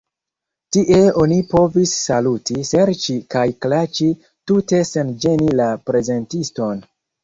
[0.77, 6.89] Tie oni povis saluti, ŝerci kaj klaĉi tute sen ĝeni la prezentiston.